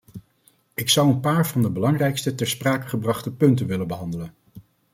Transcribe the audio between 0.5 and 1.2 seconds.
Ik zou een